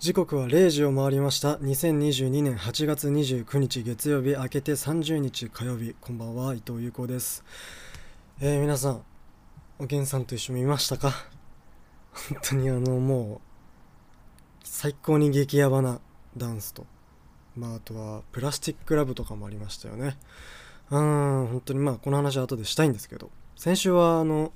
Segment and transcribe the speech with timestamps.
[0.00, 1.56] 時刻は0時を回りました。
[1.56, 5.94] 2022年8月29日月曜日明けて30日火曜日。
[6.00, 7.44] こんばんは伊藤優子です。
[8.40, 9.02] えー、皆さん
[9.78, 11.12] おげんさんと一緒に見ましたか？
[12.30, 16.00] 本当にあのもう最高に激ヤバな
[16.34, 16.86] ダンスと。
[17.54, 20.16] まああとはプラスティックラブとかもありましたよね。
[20.90, 23.30] うん本当にまあこの話は後でしたいんですけど。
[23.54, 24.54] 先週はあの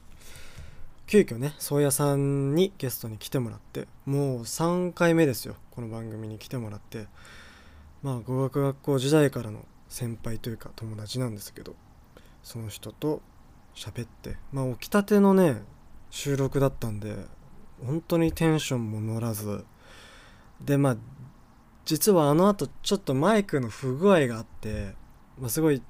[1.07, 7.07] 急遽ね宗谷さんにゲストに来てもらってもう3回目ですよこの番組に来てもらって。
[8.05, 11.75] まあ語学学校時代からの先輩というか友達なんですけど
[12.43, 13.23] その人と
[13.75, 15.63] 喋ってまあ起きたてのね
[16.11, 17.17] 収録だったんで
[17.85, 19.65] 本当にテンションも乗らず。
[20.61, 20.97] でまあ
[21.87, 24.95] 実はあの後ちょっとマイクの不具合があって、
[25.39, 25.83] まあ、すごい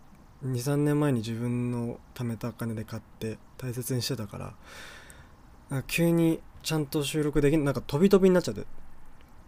[0.45, 4.55] 23年前に自分の貯めたお金で買って大切にしてたから
[5.87, 8.65] 急にちゃんと収録できなんか飛び飛びになっちゃって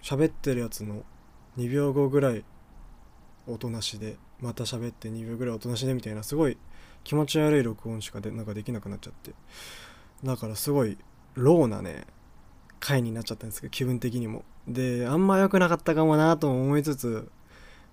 [0.02, 1.02] 喋ってるやつの
[1.56, 2.44] 2秒後ぐらい
[3.46, 6.58] 音なしでまた喋って2秒ぐらい音なしでみたいなすごい
[7.04, 9.32] 気持ち悪い録音しかでなんかできなくなっちゃって。
[10.24, 10.98] だからすごい
[11.34, 12.04] ローなね
[12.80, 14.44] 回になっちゃったんですけど気分的にも。
[14.66, 17.30] であんま良くなかったかもなと思いつつ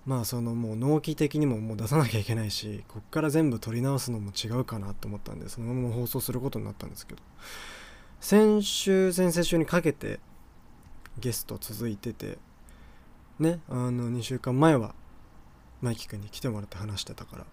[0.04, 7.22] まあそのもう納期的にももう出さなきゃいけないしこっから全部取り直すのも違うかなと思ったんでそのまま放送することになったんですけど。
[8.24, 10.18] 先週先々週にかけて
[11.18, 12.38] ゲスト続いてて
[13.38, 14.94] ねあの2週間前は
[15.82, 17.44] マイキ君に来てもらって話してたから。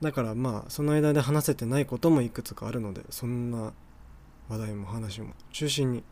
[0.00, 3.72] だからまあその間で話せてないこともいくつかあるのでそんな
[4.48, 6.04] 話題も話も中心に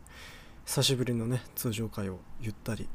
[0.66, 2.88] 久しぶりのね通常会をゆったり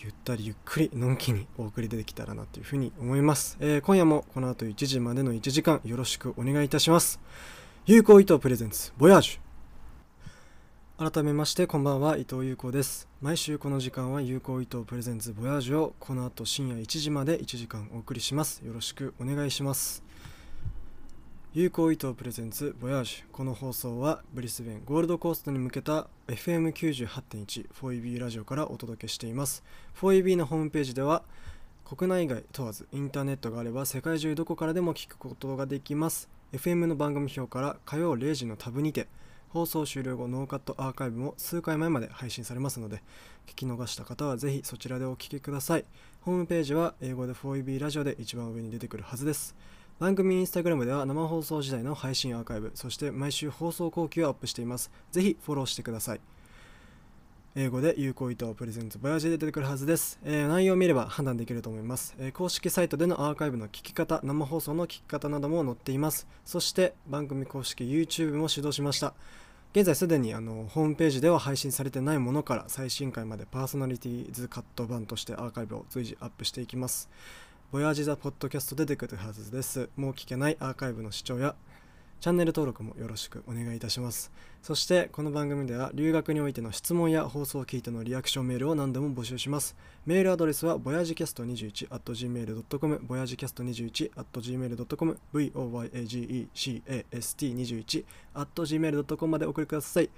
[0.00, 7.20] ゆったりゆっくりのんきにお送りできたらなというふうに思います、えー、今夜もこの後1時までの1時間よろしくお願いいたします。
[7.86, 9.47] 有効糸プレゼンツボヤージュ。
[10.98, 13.06] 改めましてこんばんは伊藤優子です。
[13.22, 18.62] 毎週この時間は有効伊藤プレゼンツボヤージュをこの後深夜1時まで1時間お送りします。
[18.66, 20.02] よろしくお願いします。
[21.54, 29.62] 有効伊藤プレゼンツボヤージュこの放送はブリスベンゴールドコーストに向けた FM98.1-4EB ラジオからお届けしています。
[30.00, 31.22] 4EB のホームページでは
[31.84, 36.28] 国内外問わずインターネットがあれば世界中どこからでも聞くことができます。
[36.52, 39.06] FM の番組表から火曜0時のタブにて
[39.48, 43.02] 放送終了後ノーカットアーカイブも数回前まで配信されますので
[43.46, 45.84] 聞き逃した方はぜひそちらでお聴きください。
[46.28, 49.56] ホームページは英語で 4EB ラジオで一番上に出てくるはずです
[49.98, 56.20] 番組インスタグラムでは生放送時代の配信アーカイブそして毎週放送後期をアップしていますぜひフォローしてください
[57.60, 66.28] 英語で有効意図をプレゼントボヤージで出てくるはずです、えー、内容を見れば判断できると思います、えー、公式サイトでのアーカイブの聞き方生放送の聞き方なども載っています。
[66.44, 69.12] そして番組公式 YouTube も始動しました。
[69.72, 77.10] 現在すでにあのホームページでは配信されてないものから最新回までパーソナリティーズカット版としてアーカイブを随時アップしていきます。
[77.72, 79.90] ボヤージザポッドキャストで出てくるはずです。
[79.96, 81.56] もう聞けないアーカイブの視聴や
[82.20, 84.32] チャンネル登録もよろしくお願いいたします。
[84.60, 89.76] そしてこの番組では留学においての質問や放送を聞いてのリアクションメールを何でも募集します。
[90.04, 100.10] メールアドレスはボヤジキャスト21 at gmail.com ボヤジキャスト21 at gmail.com voyagecast21 at gmail.com まで送りください。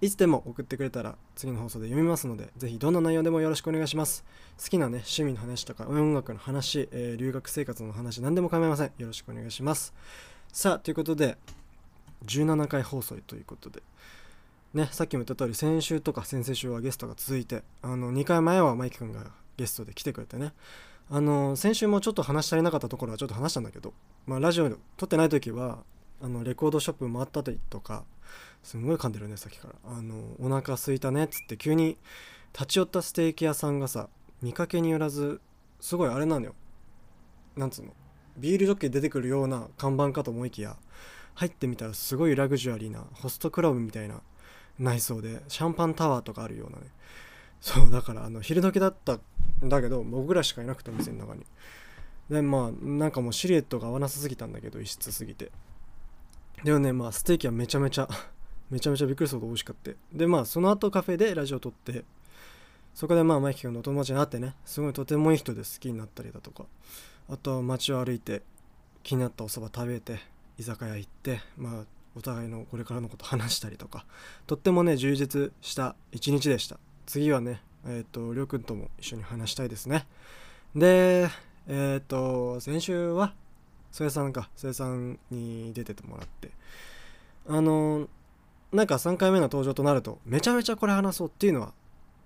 [0.00, 4.24] いつでも送ってくれたら次の放送で読みますので、ぜひどんな内容でもよろしくお願いします。
[4.58, 8.90] 好きなね、趣味の話とか音楽の話、えー、留学生活の話、何でも構いません。
[8.98, 9.94] よろしくお願いします。
[10.54, 11.36] さあということで
[12.26, 13.82] 17回放送ということで。
[14.72, 19.24] ねさっきも言った通り先週とか先々週はゲストが続いてあの2回前はマイキ君が
[19.56, 20.52] ゲストで来てくれてね。
[21.10, 23.92] あの先週もちょっと話し足りなかったところはちょっと話したんだけど、
[24.26, 25.78] まあ、ラジオ撮ってない時は
[26.22, 28.04] あのレコードショップ回ったりとか
[28.62, 29.74] すんごい噛んでるねさっきから。
[29.84, 31.98] あのお腹すいたねっつって急に
[32.52, 34.08] 立ち寄ったステーキ屋さんがさ
[34.40, 35.40] 見かけによらず
[35.80, 36.54] すごいあれなのよ。
[37.56, 37.92] なんつうの？
[38.36, 40.76] ビールジョッキ出てくるような看板かと思いきや
[41.34, 44.20] 入ってみたらすごいラグジュアリーなホストクラブみたいな
[44.78, 46.86] 内装でシャンパンタワーとかあるようなね。
[47.60, 51.44] そうだからあの昼時だったんだけど僕らしかいなくてお店の中に。
[52.30, 55.50] でまあなんかもうシルエットが合わなさすぎたんだけど異質すぎて。
[56.62, 58.08] でもねまあステーキはめちゃめちゃ
[58.70, 62.04] めちゃめちゃびっくりするほど美味しかってでまあその後カフェでラジオ撮って
[62.94, 66.64] そこでまあマイキ君のお友達に会ってねすごいとてもいい人で好きになったりだとか。
[67.28, 68.42] あと街を歩いて
[69.02, 70.20] 気になったおそば食べて
[70.58, 71.84] 居酒屋行ってまあ
[72.16, 74.04] お互いのこれからのこと話したりとか
[74.46, 76.78] とってもね充実した一日でした。
[77.06, 80.06] 次はねえっ、ー、とりょうくんとも一緒に話したいですね。
[80.74, 81.28] で
[81.66, 83.34] えっ、ー、と先週は
[83.90, 86.50] 曽谷さんか曽谷さんに出ててもらって
[87.46, 88.08] あの
[88.72, 91.72] なんか3回目の登場となるとめちゃめちゃこれ話そうっていうのは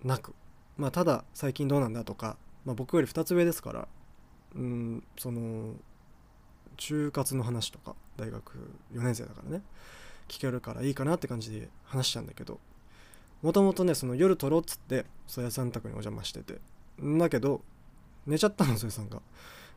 [0.03, 0.35] なく
[0.77, 3.89] まあただ最近どうなんだとか、まあ、僕より2つ上ですから
[4.55, 5.75] うんその
[6.77, 8.53] 就活の話とか大学
[8.93, 9.62] 4年生だからね。
[10.29, 12.61] 聞けるからいいかなって感じで話したんだけど
[13.41, 16.61] もともとねその夜撮ろうっつって曽谷さん宅にお邪魔してて。
[17.00, 17.62] だけど
[18.27, 19.23] 寝ちゃったの曽谷さんが。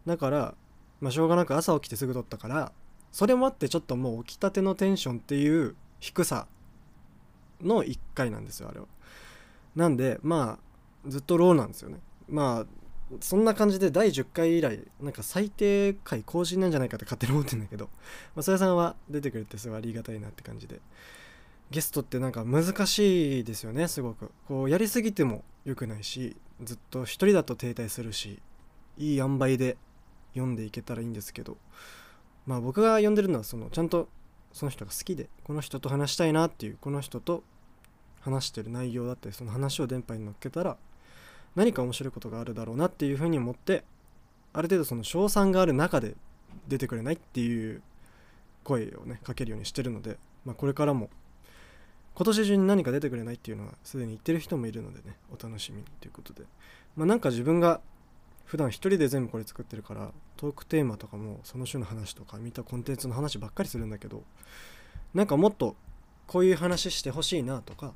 [0.05, 0.55] だから
[0.99, 2.71] まあしょうがなく朝起きてすぐ撮ったから
[3.11, 6.47] それもあってちょっともう起きたてのテンションっていう低さ
[7.61, 8.87] の1回なんですよあれは。
[9.75, 11.99] なんでまあずっとローなんですよね。
[12.27, 12.80] まあ
[13.19, 17.89] そんな感じで第10回以来なんか最低回更新なんじゃないかって勝手に思ってるんだけど、
[18.35, 20.79] まあ、そやさんは出てくれてすごいありがたいなって感じで。
[21.69, 24.29] ゲストってなんか難しいですよねすごく。
[24.45, 28.41] こうやりすぎても良くないしずっと一人だと停滞するし
[28.97, 29.77] いい塩梅で
[30.33, 31.57] 読んでいけたらいいんですけど。
[32.45, 34.09] まあ僕が読んでるのはそのちゃんと
[34.51, 37.43] その人が好きでこの人と話したいなっていうこの人と
[38.19, 40.77] 話してる内容だったりその話を電波に乗っけたら
[41.55, 43.83] 何か面白いことがあるだろうなっていうふうに思って
[44.53, 46.15] ある程度その賞賛がある中で
[46.67, 47.81] 出てくれないっていう
[48.63, 51.09] 声をねかけるようにしてるので、まあ、これからも
[52.13, 56.43] 今年中に何か出てくれないっていうのはすでに言ってる人もいるのでねお楽しみにということで。
[56.95, 57.79] まあなんか自分が
[58.45, 64.23] 普段一人で全部これ作ってるからトークテーマとかもその種の話とか見たコンテンツの話ばっかりするんだけど
[65.13, 65.77] なんかもっと
[66.27, 67.93] こういう話してほしいなとか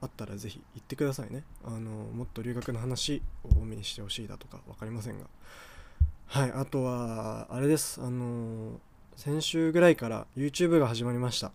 [0.00, 1.42] あったらぜひ言ってくださいね。
[1.64, 5.26] あのもっと留学の話を多めにしてほしいだとか分かりませんが。
[6.26, 8.00] はいあとはあれです。
[8.02, 8.80] あの
[9.16, 11.52] 先週ぐらいから YouTube が始まりました。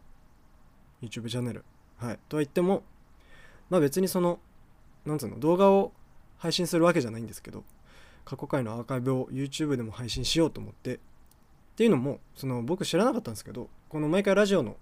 [1.02, 1.64] YouTube チャンネル。
[1.98, 2.84] はいとは言っても
[3.70, 4.40] まあ別にその
[5.06, 5.94] なんつうの動画を
[6.38, 7.64] 配信するわけじゃないんですけど
[8.26, 10.96] 過去回のアーカイブを YouTube でも配信しようと思って。
[10.96, 14.76] っていうのもその僕知らなかったんですけどこの毎回ラジオの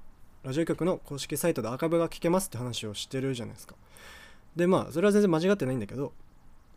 [0.43, 3.75] ラジオ局の公式サイトでアーカブが聞けますって話をしてるじゃないですか。
[4.55, 6.13] でまあそれは全然間違ってないんだけど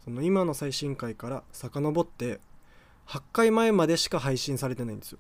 [0.04, 2.40] その今の最新回から遡って
[3.06, 5.18] 8回前までしか配信されてないんですよ。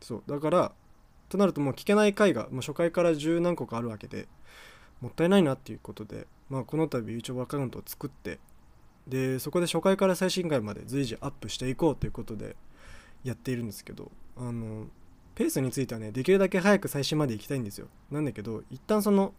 [0.00, 0.22] そう。
[0.26, 0.72] だから
[1.28, 4.28] となるともう聞けない回がもう初回から十何個かあるわけで
[5.00, 8.38] もったいないなっていうことで、まあ、この度 YouTube アカウントを作って
[9.06, 12.56] でそこで初回から最新回まで随時アップしていこうということで
[13.22, 14.86] やっているんですけどあの
[15.34, 17.88] ペースについてはねできるだけ早く最新まで行きたいんですよ。
[18.10, 19.34] なんだけど一旦その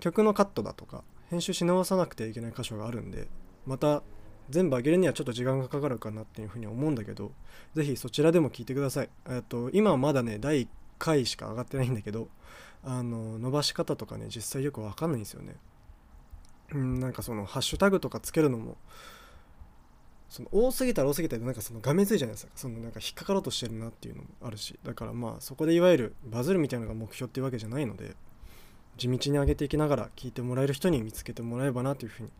[0.00, 3.28] 曲のカットだとか編集し直さなくてはいけない箇所があるんで
[3.66, 4.02] また
[4.50, 7.32] 全部上げるにはちょっと時間がかかるかなっていうふうに思うんだけど
[7.74, 9.10] 是非そちらでも聞いてください。
[9.28, 10.68] えっと今はまだね第1
[10.98, 12.28] 回しか上がってないんだけど
[12.84, 15.56] あの伸ばし方とかね実際よくわかんないんですよね。
[16.72, 18.76] うんなんかそのハッシュタグとかつけるのも
[20.28, 28.14] その多すぎたら多すぎたらなんかその画面ついじゃないですかそのなんか引っかかろうとしてるなっていうのもあるしだからまあそこでいわゆるバズるみたいなのが目標っていうわけじゃないので
[28.96, 32.30] 地道に上げていきながら聞いてもらえる人に見つけてもらえばなというふうに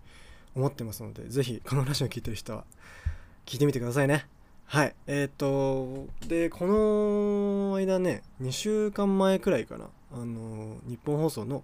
[0.54, 2.64] 思ってますので是非このラジオ聞いてる人は
[3.44, 4.26] 聞いてみてくださいね。
[4.64, 4.94] はい。
[5.06, 9.90] えっ、とでこの間ね2週間前くらいかな。
[10.12, 11.62] あの日本放送の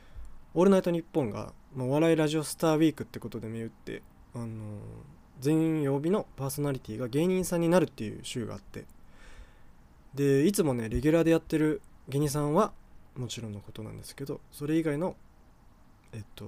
[0.54, 4.02] 「オールナイトニッポン」が、ま、お笑いラジオスターウィークってことで銘打って
[4.34, 4.48] あの
[5.42, 8.84] 全曜日のパーソナリティが芸人さんになるっていう週があって。
[10.14, 12.72] でいつもねレギュラーでやってる芸人さんは
[13.16, 15.16] もちろんのことなんですけどそれ以外の
[16.12, 16.44] えっと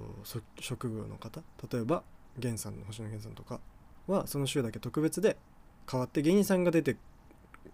[0.59, 1.41] 職業の方
[1.71, 2.03] 例えば
[2.37, 3.59] 源さんの星野源さんとか
[4.07, 5.37] はその週だけ特別で
[5.89, 6.95] 変わって芸人さんが出て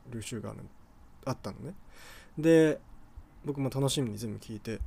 [0.10, 0.60] る週がある
[1.26, 1.74] あったのね。
[2.38, 2.80] で
[3.44, 4.80] 僕も楽しみに全部聞いて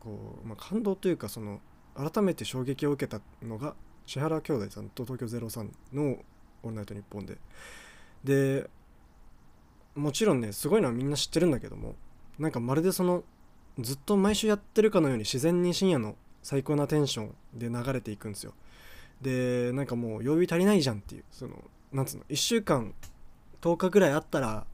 [0.00, 1.60] こう、まあ、感動というかその
[1.94, 3.74] 改めて衝撃を受けたのが
[4.06, 6.18] 千原兄弟さんと東京03の
[6.62, 7.38] 「オールナイトニッポンで」
[8.24, 8.68] で
[9.94, 11.94] もちろんねすごいのはみんな知ってるんだけども
[12.38, 13.24] なんかまるでその
[13.78, 18.54] ずっと毎週やってるかのように自然に深夜の最高なテンションで流れていくんですよ。
[19.20, 22.94] でなんかもう曜日足りないじゃんっていうそのなんつうの1週間
[23.60, 24.66] 10日ぐらいあったら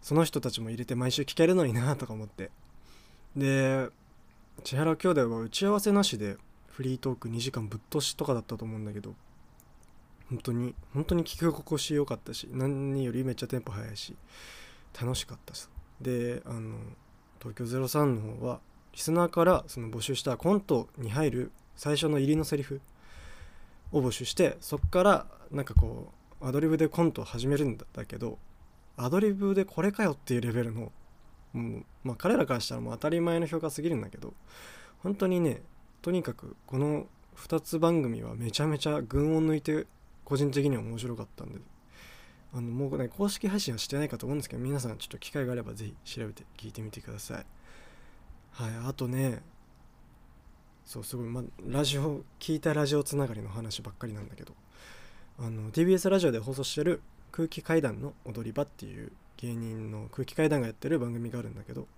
[0.00, 2.50] その人たちも入れて毎週聞けるのになとか思って。
[3.36, 3.88] で
[4.62, 6.36] 千原兄弟は打ち合わせなしで
[6.74, 9.14] フリートーク2時間ぶっ通しとかだったと思うんだけど
[10.28, 14.16] 本当に本当に聞き心地よかったし何よりめっちゃテンポ速いし
[15.00, 15.68] 楽しかったし
[16.00, 16.76] であの
[17.38, 18.60] 東京03の方は
[18.92, 22.80] リスナーからその募集したコントに入る最初の入りのセリフ
[23.92, 28.38] を募集してそっからなんかこうアドリブでコントを始めるんだけど
[28.96, 30.90] アドリブでこれかよっていうレベルの
[31.52, 34.34] もうまあ彼らからしたらもう当たり前の評価すぎるんだけど
[35.02, 35.62] 本当にね
[36.04, 37.06] とにかくこの
[37.38, 39.86] 2つ番組はめちゃめちゃ群を抜いて
[40.22, 41.58] 個人的には面白かったんで
[42.52, 47.46] あのもうね公式配信はしてないかと思うんですけど皆さんちょっと機会があればぜひ調べて聞いてみてください。
[48.52, 49.40] はいあとね
[50.84, 54.52] そうすごい、ま、ラジオ聞いたラジオつながりの話ばっかりなんだけど
[55.38, 57.00] あの TBS ラジオで放送してる
[57.32, 61.88] 空気階段の踊り場っていう芸人の空気階段がやってる番組があるんだけど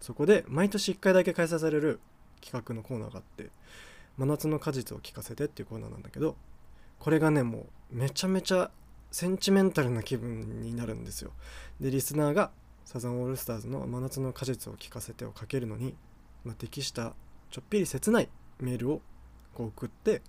[0.00, 2.00] そこで毎年1回だけ開催される
[2.42, 3.50] 企画のコーナーがあって
[4.18, 6.36] 「真夏の果実を聞かせて」っていうコーナーなんだけど
[6.98, 8.70] これがねもうめちゃめちゃ
[9.10, 11.32] センチメンタルな気分になるんですよ。
[11.80, 12.50] でリスナーが
[12.84, 15.96] サザンオールスターズの「真夏の果実を聞かせて」をかけるのに、
[16.44, 17.14] まあ、適した
[17.50, 18.28] ちょっぴり切ない
[18.60, 19.02] メールを
[19.54, 20.22] こう送って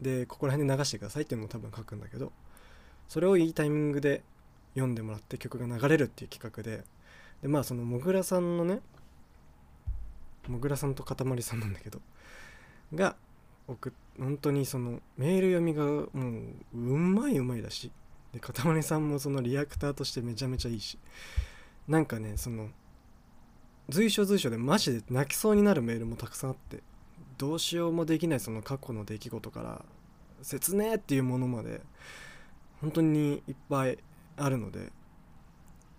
[0.00, 2.32] でここら辺で流してくださいっていうのも多分書くんだけど
[3.08, 4.22] それをいいタイミングで
[4.74, 6.84] 読んでもらって曲が流れるっていう企画で
[7.42, 8.80] でまあそのもぐらさんのね
[10.48, 12.00] もぐらさんとかたまりさんなんだけど
[12.94, 13.16] が
[13.68, 16.12] 送本当にそのメール読みがもう
[16.74, 17.90] うまいうまいだし
[18.32, 20.98] でかたまりさんもそのリアクターとしてめちゃめちゃいいし
[21.88, 22.68] なんかねその
[23.88, 26.82] 随所随所でマジで泣きそうになるメールもたくさんあって
[27.38, 29.84] どうしようもできないその過去の出来事から
[30.42, 31.80] 切ねっていうものまで
[32.80, 33.98] 本当にいっぱい
[34.36, 34.90] あるので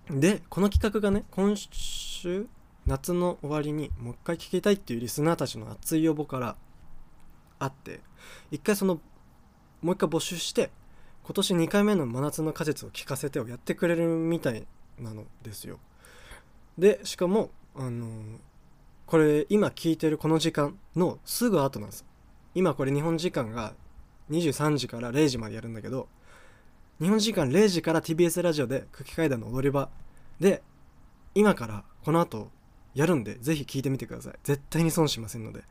[0.09, 2.47] でこの企画がね今週
[2.87, 6.55] 夏の終わりにもう一回聞きたいっていうリスナーたちの熱い要望から
[7.59, 7.99] あって
[8.49, 9.01] 一回その
[9.81, 10.71] もう一回募集して
[11.23, 14.65] 今年2回目の真夏の果実を聞かせてをやってくれるみたい
[14.99, 15.79] なのですよ。
[16.77, 18.07] でしかもあの
[19.05, 22.05] これ今聞いてるこの時間のすぐ後なんです。
[22.55, 23.73] 今これ日本時間が
[24.31, 26.07] 23時から0時までやるんだけど
[27.01, 29.89] 日本時間0時から TBS ラジオで空気階段の踊り場
[30.39, 30.63] で
[31.35, 32.49] 今からこの後
[32.97, 34.33] やるんでぜひ聞いてみてください。
[34.43, 35.63] 絶対に損しませんので。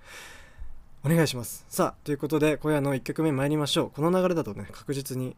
[1.05, 1.67] お願いします。
[1.69, 3.91] さあということで今夜の1曲目参りましょう。
[3.91, 5.35] この流れだとね確実に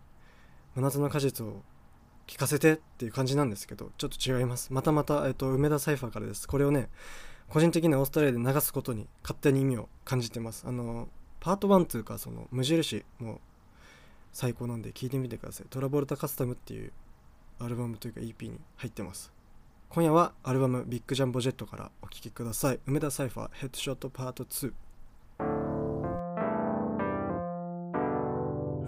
[0.75, 1.63] 真夏の果実を
[2.27, 4.71] 聞かせてっていう感じなんですけどちょっと違います。
[4.71, 6.47] またまた、えっと、梅田サイファーからです。
[6.47, 6.91] これをね
[7.49, 10.65] 個人的にオーストラリアで流すことに勝手に意味を感じてます。
[10.67, 11.09] あの
[11.41, 13.41] パート1というかその無印も
[14.33, 15.67] 最高なんで聞いてみてください。
[15.71, 16.93] トラボルタカスタムっていう
[17.59, 19.38] アルバムというか EP に入ってます。
[19.91, 24.73] 今夜はアルバムビッグジャンボジェットからお聴きください梅田サイファーヘッドショットパート2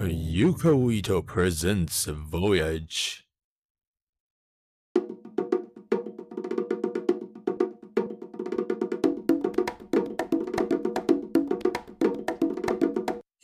[0.02, 3.24] Yuko Ito presents Voyage.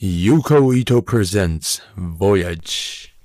[0.00, 3.15] Yuko Ito presents Voyage.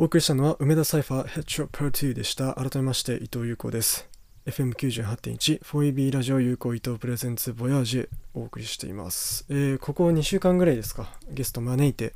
[0.00, 2.54] お送りしたのは梅田サイファーヘッドショットパート2でした。
[2.54, 4.08] 改めまして伊藤優子です。
[4.46, 11.10] FM98.1 4EB ラジオ有効伊藤プレゼンツボヤージュお送りしています、えーここ2週間ぐらいですか。
[11.28, 12.14] ゲスト招いて。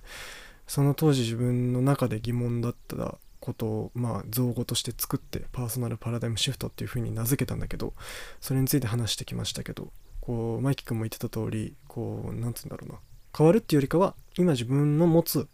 [0.68, 7.94] その当時自分の中で疑問だったことをまあ造語として作ってパーソナルパラダイムシフトっていう風に名付けたんだけど
[8.40, 9.88] それについて話してきましたけど
[10.20, 13.00] こうマイキ君も言ってた通りこうなんつうんだろうな。
[13.36, 15.48] 変わるっていうよりかは今自分の持つ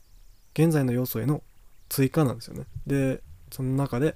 [0.52, 1.42] 現在の要素への
[1.88, 2.64] 追加なんですよね。
[2.87, 4.14] でその中で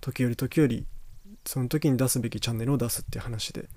[0.00, 0.86] 時折時折
[1.44, 3.68] その時に出すべきチャンネルを出すっていう話で。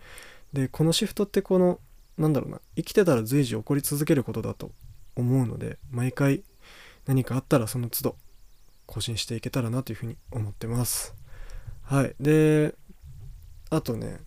[0.54, 1.80] でこのシフトってこの
[2.18, 4.72] なんだろうな生きてたら随時起こり続けることだと
[5.16, 6.44] 思うので毎回
[7.06, 8.16] 何かあったらその都度
[8.86, 11.16] 更新していけたらなというふうに思ってます。
[11.84, 12.16] はい。
[12.20, 12.76] で
[13.70, 14.20] あとね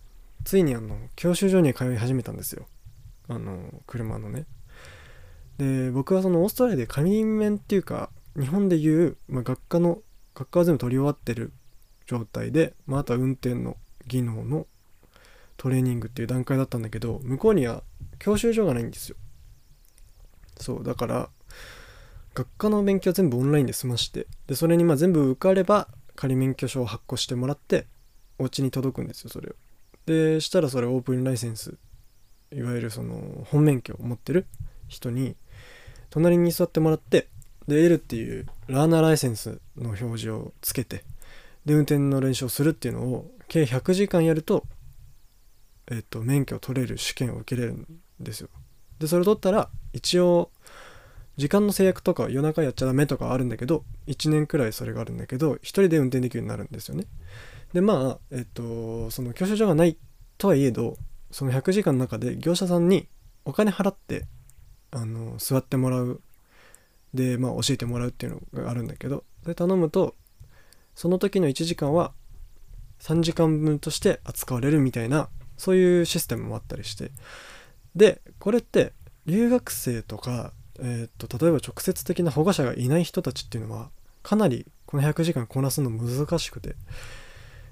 [0.43, 2.65] ついにあの教習所に通い始めたんですよ。
[3.27, 4.45] あの車のね。
[5.57, 9.99] で僕はそのオーストラリアで紙面っていうか日本でいう、まあ、学科の
[10.33, 11.53] 学科は全部取り終わってる
[12.05, 13.77] 状態で、まあ、あとは運転の
[14.07, 14.67] 技能の
[15.57, 17.83] トレーニングっていう段階だったんだけど向こうには
[18.19, 19.15] 教習所がないんですよ。
[20.57, 21.29] そうだから
[22.33, 27.87] 学科の勉強は全部オンラインで済ましてでそれにまあ全部受かれば仮免許証を発行してもらって
[28.39, 29.55] お家に届くんですよそれを。
[30.05, 31.77] でしたらそれオープンライセンス
[32.51, 34.45] いわゆるその本免許を持ってる
[34.87, 35.35] 人に
[36.09, 37.27] 隣に座ってもらって
[37.67, 41.03] で L っていうラーナーライセンスの表示をつけて
[41.65, 44.65] で運転の練習をするっていうのを計100時間やると
[45.87, 47.87] えっと免許を取れる試験を受けれるん
[48.19, 48.49] ですよ。
[48.99, 50.51] でそれを取ったら一応
[51.37, 57.05] 時間の制約とか夜中やっちゃダメとかあるんだけど1年くらいそれがあるんだけど1人で運転できるようになるんですよね。
[57.73, 59.97] でまあえっとその教習所がない
[60.37, 60.97] とはいえど
[61.31, 63.07] その100時間の中で業者さんに
[63.43, 64.25] お金払って
[64.91, 66.21] あの座ってもらう
[67.15, 70.15] でまあ教えてもらうっていうのがあるんだけどそれ頼むと
[70.95, 72.11] その時の1時間は
[72.99, 77.11] 3時間分として扱われるみたいなそういうシステムもあったりして。
[77.95, 78.91] でこれって
[79.25, 83.89] 留学生とか、えー、と例えば直接的な保護者がいない人たちっていうのは
[84.21, 86.75] かなりこの100時間こなすの難しくて。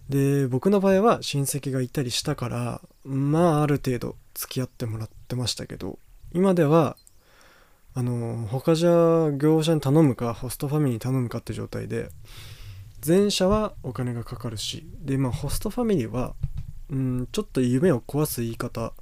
[0.10, 5.98] で僕の場合は親戚がいたりしたからまあある程度付き合ってもらってましたけど
[6.34, 6.98] 今では
[7.96, 12.10] あの他じゃ業者に頼むかホストファミリーに頼むかって状態で
[13.06, 16.34] 前者はお金がかかるしでまあホストファミリーは
[16.90, 18.94] うんちょっと夢を壊す言い方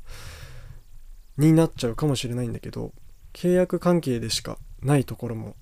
[1.37, 2.91] になっちゃうかもしれないんだけど
[3.33, 5.55] 契約関係でしかないところも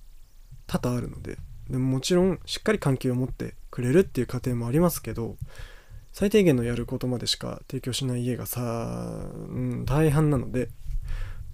[0.66, 1.38] 多々あるので
[1.70, 5.36] でももちろんしっかり関係を持ってくれるっていう過程もありますけど
[6.12, 10.70] 最低限のやることまでしか提供しない家がさ、うん、大半なので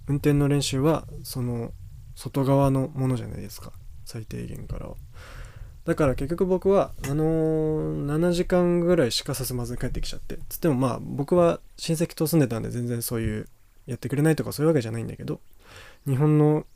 [0.08, 1.72] 運転の練習はその
[2.14, 3.72] 外側のものじゃないですか。
[4.04, 4.96] 最低限からは。
[5.84, 10.38] だから結局僕はあのー、7時間ぐらいしかさせまずに帰ってきちゃって。
[10.48, 13.46] つってもまあ僕は親戚と住んでたんで全然そういう
[13.86, 15.40] やってくれないとかそういうわけじゃないんだけど
[16.06, 16.66] 日本の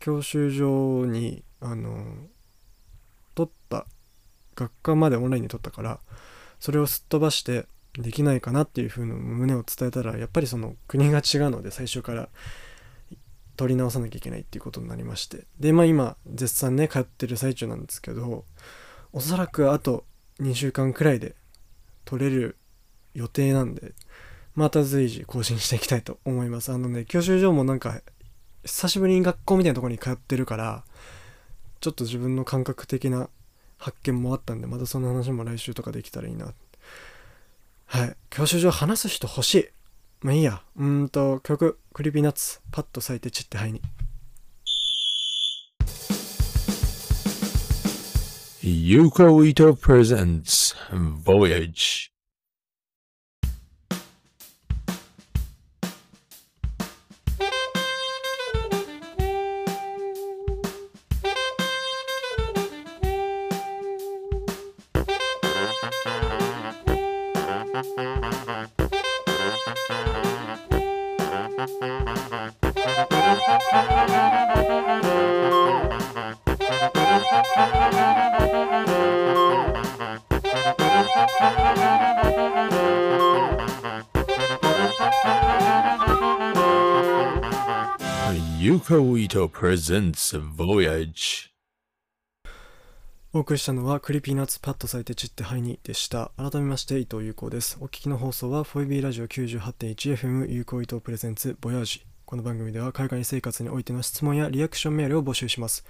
[0.00, 2.04] 教習所にあの
[3.34, 3.86] 取った
[4.54, 5.98] 学科までオンラインで取ったから
[6.60, 12.28] それをすっ飛ばしてできないかなっていう風の胸を伝えたらやっぱりその国が違うので最初から
[13.56, 15.46] 取り直さなきゃいけないっていうことになりまして。
[15.58, 18.44] でまあ今絶賛ね通ってる最中なんですけど
[19.12, 20.04] おそらくあと
[20.40, 21.34] 2週間くらいで
[22.04, 22.56] 取れる
[23.14, 23.94] 予定なんで
[24.54, 26.72] また随時更新していきたいと思います。
[26.72, 28.00] あのね教習所もなんか
[28.64, 30.84] 久しぶりに学校みたいなとこに通ってるから
[31.80, 33.28] ちょっと自分の感覚的な
[33.78, 36.52] 発見もあったんでまたその話も来週とかできたらいいな
[37.88, 38.16] はい。
[38.28, 39.68] 教習所話す人欲しい。
[40.20, 40.62] まあいいや。
[40.76, 42.60] うんと曲クリピーナッツ。
[42.70, 43.80] パッと咲いて散って灰に。
[48.62, 52.07] Yuko Ito presents Voyage.
[89.58, 91.48] Presents Voyage.
[93.32, 96.30] お送りしたのは Creepy Nuts パッと咲いて散って灰にでした。
[96.36, 97.76] 改めまして伊藤優子です。
[97.80, 102.06] お聞きの放送は 4EB ラジオ 98.1FM Yukou Ito Presents Voyage。
[102.24, 105.84] この番組では海外生活においての質問やリアクションメールを募集します。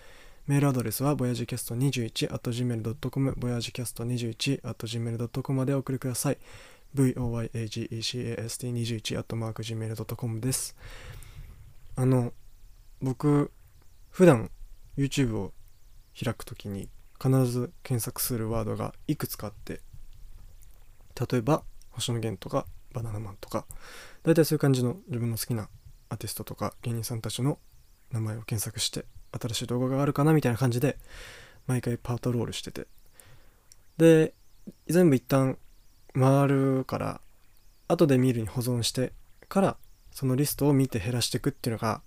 [0.47, 6.39] メールアドレスはボヤジキャスト21 gmail.com ボヤジキャスト21 gmail.com までお送りください。
[6.95, 10.75] Voyagecast21 gmail.com です。
[11.97, 12.33] あの
[13.03, 13.51] 僕
[14.19, 14.51] 普段
[14.97, 15.53] YouTube を
[16.21, 16.89] 開くときに
[17.23, 19.81] 必ず検索するワードがいくつかあって
[21.31, 23.65] 例えば星野源とかバナナマンとか
[24.25, 25.69] 大体そういう感じの自分の好きな
[26.09, 27.61] アーティストとか芸人さんたちの
[28.11, 29.05] 名前を検索して
[29.41, 30.99] 新しい動画があるかなみたいな感じで
[31.69, 32.89] 毎回パートロールしてて。
[33.99, 34.35] で
[34.89, 35.59] 全部一旦
[36.15, 37.21] 回るから
[37.87, 39.13] 後で見るに保存して
[39.49, 39.77] から
[40.11, 42.03] そのリストを見て減らしていくっていうのが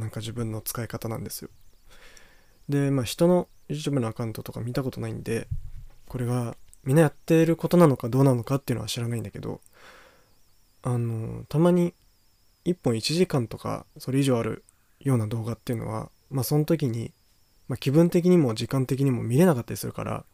[0.00, 1.50] なんか自分の使い方なんですよ。
[2.68, 5.48] でまあ人の YouTube のアカウントとか見たことないんで
[6.08, 9.60] これがみんなやっていることなのかどうなのかっていうのは知らないんだけど
[10.82, 11.94] あのたまに
[12.64, 14.64] 1本1時間とかそれ以上ある
[15.00, 17.12] ような動画っていうのはまあその時に、
[17.68, 20.24] まあ、気分的にも時間的にも見れなかったりするから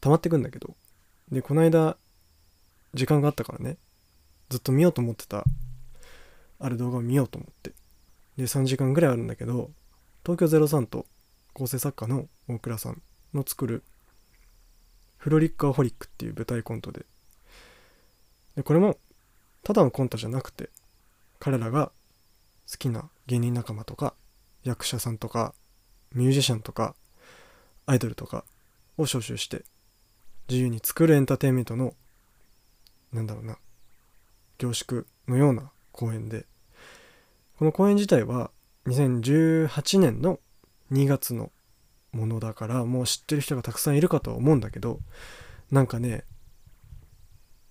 [0.00, 0.74] 溜まってくんだけど
[1.30, 1.96] でこの間
[2.94, 3.76] 時間があったからね
[4.48, 5.44] ずっと見ようと思ってた
[6.60, 7.72] ある動画を見ようと思って
[8.38, 9.70] で3時間ぐらいあるんだけど
[10.24, 11.04] 東京03と
[11.52, 13.02] 構成作家の大倉さん
[13.34, 13.82] の作る
[15.18, 17.04] フロリックアホリックっていう舞台コントで
[18.54, 18.96] でこれも
[19.64, 20.70] ただのコントじゃなくて
[21.40, 21.90] 彼らが
[22.70, 24.14] 好きな芸人仲間とか
[24.62, 25.52] 役者さんとか
[26.14, 26.94] ミュージシャンとか
[27.86, 28.44] アイドルとか
[28.96, 29.64] を招集して
[30.48, 31.94] 自由に作るエンターテインメントの
[33.12, 33.58] なんだろうな
[34.58, 36.46] 凝縮のような公演で
[37.58, 38.52] この公演自体は
[38.86, 40.38] 2018年の
[40.92, 41.50] 2月の
[42.12, 45.00] ものだからもう知ってる人がたくさんいるかとは思うんだけど
[45.72, 46.24] なんかね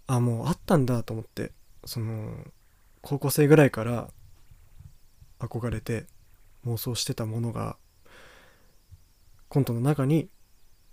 [0.05, 1.53] あもうあったんだと思って
[1.85, 2.33] その
[3.01, 4.09] 高校生ぐらいから
[5.39, 6.05] 憧れて
[6.65, 7.77] 妄想してたものが
[9.47, 10.27] コントの中に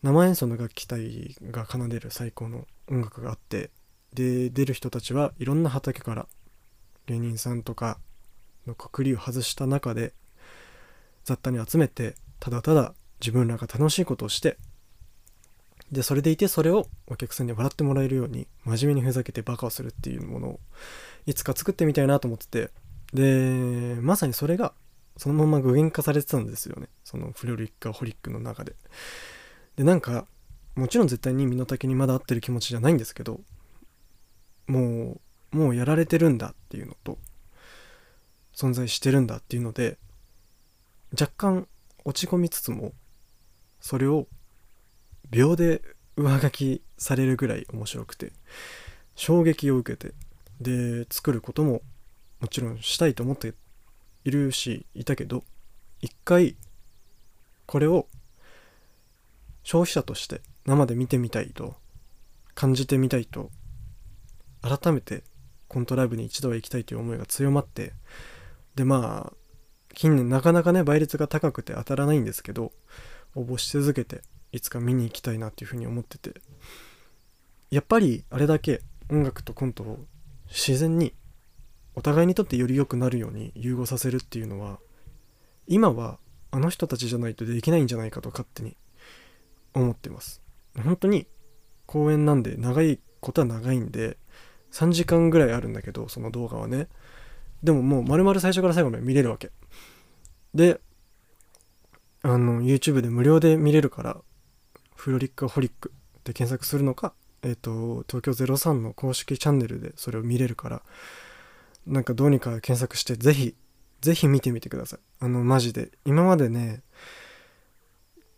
[0.04, 3.70] 生演奏の楽器隊が奏でる最高の音楽があって
[4.12, 6.28] で出る人たちはいろんな畑から
[7.06, 7.98] 芸人さんとか
[8.66, 10.12] のくくりを外した中で
[11.24, 14.58] 雑多に集めてただただ自分らが楽しいことをして
[15.90, 20.60] でそれでいてそれをお客さんに笑ってもらえるように真面目にふざけてバカをするっていうものを
[21.26, 22.70] いつか作ってみたいなと思ってて
[23.12, 24.72] でまさにそれが
[25.16, 26.88] そのまま具現化されてたんですよね。
[27.04, 28.74] そのフロリッカホリックの中で。
[29.76, 30.26] でなんか
[30.74, 33.40] もちろん絶対に身の丈にまだ合ってる気持ちじゃないんですけど
[34.66, 35.20] も
[35.52, 37.18] うもうやられてるんだっていうのと
[38.54, 39.98] 存在してるんだっていうので
[41.12, 41.68] 若干
[42.04, 42.92] 落ち込みつつも
[43.80, 44.26] それを
[45.30, 45.82] 秒で
[46.16, 48.32] 上書きされるぐらい面白くて
[49.16, 50.14] 衝撃を受けて
[50.60, 51.82] で作ることも
[52.40, 53.54] もちろんしたいと思って
[54.24, 55.44] いるしいたけど
[56.00, 56.56] 一回
[57.66, 58.06] これを
[59.62, 61.74] 消費者として生で見てみたいと
[62.54, 63.50] 感じてみたいと
[64.62, 65.24] 改めて
[65.68, 67.92] コントライブに一度は行きたいという思いが強まって
[68.74, 69.36] でまあ
[69.94, 72.72] 近年なかなかね倍率が高くて当たらないんですけど
[73.34, 76.40] 応募し続けていつか見に行きたいなっていうふうに思ってて。
[77.74, 79.98] やっぱりあれだけ音楽とコントを
[80.48, 81.12] 自然に
[81.96, 84.78] お互いにとってより良くなるように融合させるっていうのは
[85.66, 86.18] 今は
[86.52, 88.76] あの人たちじゃないとできないんじゃないかと勝手に
[89.72, 90.40] 思ってます。
[90.84, 91.26] 本当に
[91.86, 94.18] 公演なんで長いことは長いんで
[94.70, 96.86] 3時間ぐらいあるんだけどその動画はね。
[97.64, 99.50] でももう丸々最初から最後まで見れるわけ。
[100.54, 100.80] で
[102.22, 104.18] あの YouTube で無料で見れるから
[104.94, 105.90] フロリックホリック
[106.24, 110.82] で検索するのかえっ、と東京03の公式チャンネルでそれを見れるから
[111.86, 113.54] なんかどうにか検索してぜひ
[114.02, 115.00] ぜひ見てみてください。
[115.20, 115.90] あのマジで。
[116.04, 116.82] 今までね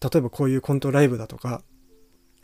[0.01, 1.63] 例えばこういうコントライブだとか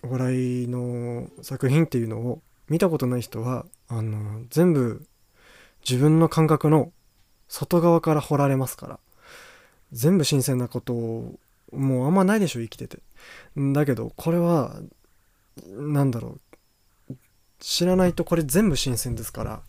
[0.02, 5.06] お笑いの作品っていうのを見たことない人はあの全部
[5.88, 6.92] 自分の感覚の
[7.48, 8.98] 外側から掘られますから。
[9.92, 11.38] 全部新鮮なことを
[11.70, 13.00] もうあんまないでしょ生きてて。
[13.56, 14.80] だけどこれは
[15.66, 16.38] なんだろ
[17.10, 17.14] う。
[17.60, 19.62] 知らないとこれ全部新鮮ですから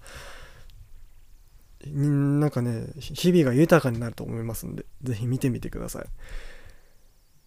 [1.86, 6.06] なんかね日々が豊かになると思いますんで是非見てみてください。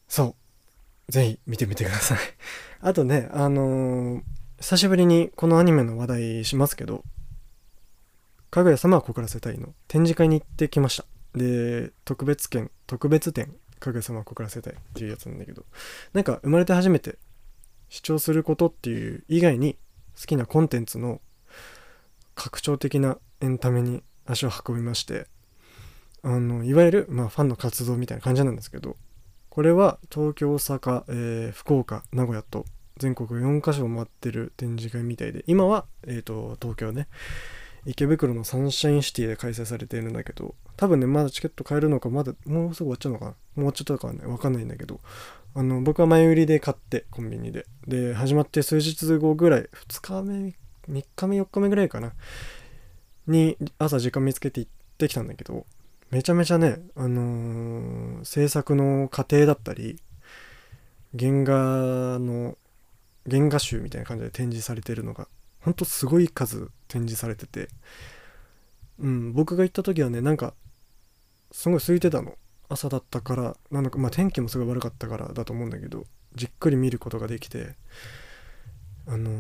[0.07, 0.37] そ
[1.09, 1.13] う。
[1.13, 2.19] 是非見てみてください。
[2.81, 4.23] あとねあのー、
[4.61, 7.03] 久しぶりにこのアニメの話題しますけど
[8.51, 9.75] かぐや様は告らせたいの。
[9.89, 11.05] 展示会に行ってきました。
[11.35, 15.65] で特別券特別展かぐや様は告らせたいっていうやつなんだけど。
[16.13, 17.19] なんか生まれて初めて
[17.89, 19.77] 主張することっていう以外に
[20.19, 21.21] 好きなコンテンツの
[22.35, 25.27] 拡張的なエンタメに足を運びまして。
[26.23, 28.97] あのいわゆる、まあ、ファンの活動みたいな感じなんですけど。
[29.49, 32.67] これは東京大阪、えー、福岡名古屋と
[32.99, 35.45] 全国4カ所回ってる展示会みたいで。
[35.47, 37.09] 今は、えーと、東京ね。
[37.87, 43.25] 池袋のサンシャインシティで開催されているんだけど多分ねまだチケット買えるのかまだもうすぐ終わっちゃうのか
[43.57, 43.63] な？
[43.63, 44.21] もうちょっとかはね。
[44.25, 45.01] 分かんないんだけど。
[45.55, 47.65] あの僕は前売りで買ってコンビニで。
[47.87, 50.55] で始まって数日後ぐらい2日目
[50.91, 52.13] 3日目4日目ぐらいかな？
[53.27, 55.67] に朝時間見つけて行ってきたんだけど
[56.11, 59.99] めちゃめちゃねあのー、制作の過程だったり
[61.19, 62.57] 原画の
[63.29, 65.27] 原画集みたいな感じで展示されてるのが
[65.67, 67.69] ほんとすごい数展示されてて。
[68.99, 70.55] うん僕が行った時はねなんか
[71.53, 72.39] すごい空いてたの。
[72.69, 77.77] 朝だったからなのかまあ天気もすごい悪かったからだと思うんだけどじっくり見ることができて
[79.07, 79.35] あのー、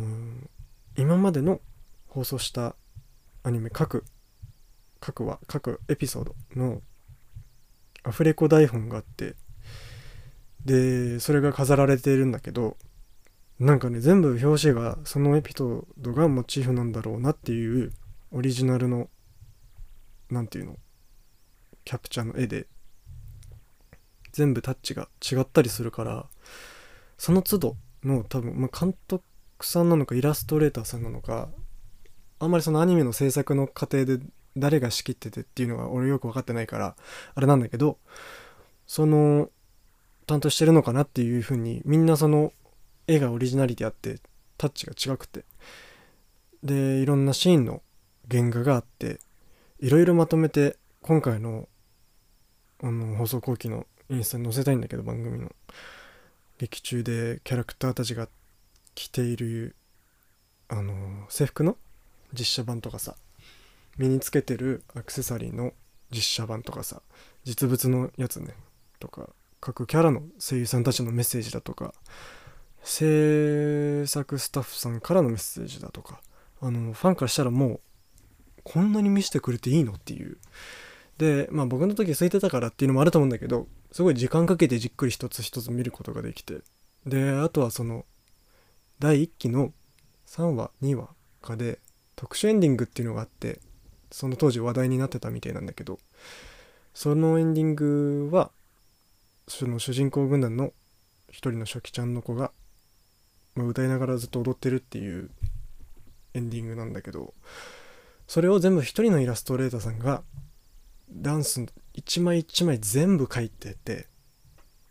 [0.96, 1.60] 今までの
[2.06, 2.76] 放送した
[3.42, 4.04] アニメ各
[5.00, 6.82] 各話各エピソードの
[8.04, 9.34] アフレコ台本があって
[10.64, 12.76] でそれが飾られているんだけど
[13.58, 17.92] なんかね全部表紙がそのエピソードがモチーフなんだろうなっていう
[18.30, 19.08] オリジナルの
[20.30, 20.76] 何て言うの
[21.84, 22.66] キャプチャーの絵で
[24.32, 26.26] 全部タッチが違ったりするから
[27.16, 29.24] その都度の多分、まあ、監督
[29.62, 31.48] さんなのかイラストレーターさんなのか
[32.38, 34.18] あんまりそのアニメの制作の過程で
[34.56, 36.96] 誰が仕切っててっていうのが俺よく分かってないから
[37.34, 37.98] あれなんだけど
[38.86, 39.48] その
[40.26, 42.52] 担当してるのかなっていうふうにみんなその
[43.06, 44.20] 絵がオリジナリティあって
[44.58, 45.44] タッチが違くて。
[46.62, 47.82] でいろんなシーンの
[48.30, 49.20] 原画があって
[49.78, 51.68] いろいろまとめて今回の
[52.82, 55.52] あの放送後期のインスタに載せたいんだけど番組の。
[56.58, 58.28] 劇中でキャラクターたちが
[58.94, 59.76] 着ている
[60.68, 61.76] あの制服の
[62.32, 63.14] 実写版とかさ
[63.98, 65.74] 身につけてるアクセサリーの
[66.10, 67.02] 実写版とかさ
[67.44, 68.54] 実物のやつね。
[68.98, 69.28] とか
[69.60, 71.94] 各キャラの声優さんたちのメッセージだとか
[72.88, 76.20] 制作スタッフさんからのメッセージだとか。
[76.62, 77.80] あのファンからしたらもう
[78.64, 80.38] こんなに見せてくれていいのっていう。
[81.18, 86.60] でまあ僕の時空いてたからっていうのもあると思うんだけどすごい時間かけてじっくり一つ一つ見ることができて。
[87.04, 88.06] であとはその
[89.00, 89.72] 第1期の
[90.26, 91.08] 3話2話
[91.42, 91.80] かで
[92.14, 93.60] 特殊エンディングっていうのがあって
[94.10, 95.98] その当時話題になってたみたいなんだけど
[96.94, 98.50] そのエンディングは
[99.48, 100.72] その主人公軍団の
[101.28, 102.52] 一人の初期ちゃんの子が、
[103.56, 105.30] ま、歌いながらずっと踊ってるっていう
[106.34, 107.34] エンディングなんだけど
[108.28, 110.22] それを全部一人のイラストレーターさんが
[111.10, 111.64] ダンス
[111.94, 114.06] 一枚一枚全部描いてて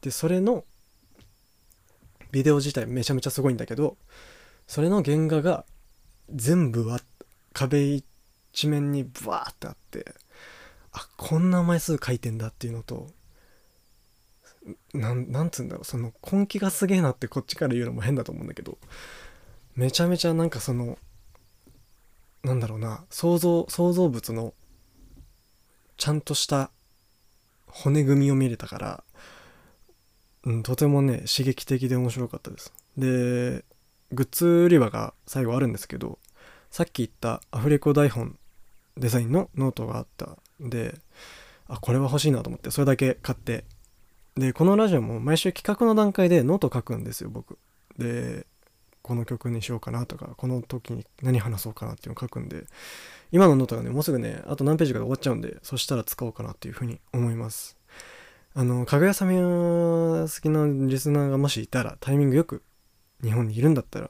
[0.01, 0.65] でそれの
[2.32, 3.97] ビデオ自体めちゃめちゃすごいんだけど
[4.67, 5.65] それの原画が
[6.34, 6.99] 全部は
[7.54, 8.01] 壁
[8.51, 10.15] 一面にブワーってあって
[10.91, 13.10] あこんな枚数描いてんだっていうのと
[14.93, 15.86] なんなんつうんだろう。
[15.86, 18.78] その根気がすげえなってこっちから言うのも変だと思うんだけど。
[19.75, 20.97] めちゃめちゃなんかその
[22.43, 23.06] なんだろうな。
[23.10, 24.54] 想像想像物の
[25.97, 26.71] ちゃんとした
[27.67, 29.04] 骨組みを見れたから、
[30.43, 32.73] うん、とてもね刺激的で面白かったです。
[32.97, 33.65] で
[34.12, 36.19] グッズ売り場が最後あるんですけど
[36.71, 38.38] さっき言ったアフレコ台本
[38.97, 40.95] デザインのノートがあったんで
[41.67, 43.65] あこれは欲しいなと思ってそれだけ買って
[44.38, 47.58] でこのラジオも毎週企画の段階でノート書くんですよ僕。
[47.98, 48.45] で
[49.02, 52.65] この曲にしようかなとかこの時に何話そうかなっていうのを書くんで
[53.32, 57.78] 今のノートがねもうすぐねあと何ページかで終わっちゃうんでそしたら使おうかなっていうふうに思います。
[58.56, 62.63] あのかぐや様好きなリスナーがもしいたらタイミングよく
[63.24, 64.10] 日本にいるんだったら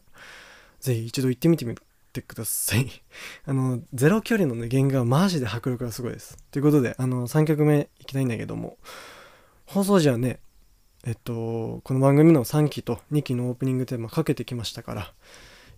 [0.79, 1.75] ぜひ一度行ってみてみ
[2.13, 2.87] てください。
[3.45, 6.37] あのゼロ距離のね原画はマジで迫力がすごいです。
[6.49, 8.77] ということであの3曲目いきたいんだけども
[9.65, 10.39] 放送時はね
[11.05, 15.13] えっとこの番組の3期と2期のオープニングテーマかけてきましたから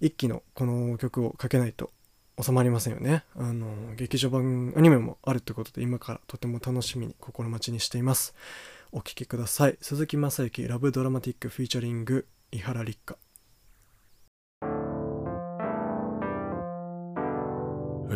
[0.02, 1.91] 1期のこの曲をかけないと
[2.41, 3.23] 収まりませんよね。
[3.36, 8.36] あの劇場版アニメもあるということで今からとても楽しみに心待ちにしています。
[8.91, 9.78] お聴きください。
[9.82, 13.17] 鈴木雅之ラブドラマティックフィーチャリング伊原立花。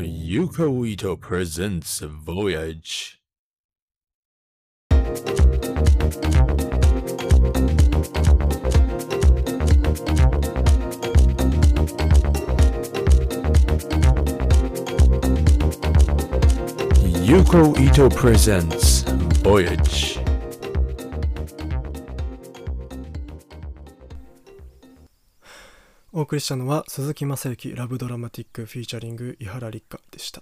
[0.03, 3.17] Yuko Ito presents Voyage.
[17.31, 19.05] Yuko Ito presents
[19.41, 20.19] Voyage.
[26.11, 30.41] お送りしたのは鈴木雅之ラブドラマティックフィーチャリング伊原立花でした。